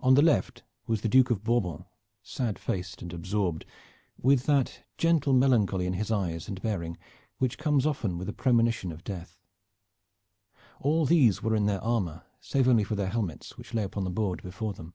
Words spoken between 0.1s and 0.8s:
the left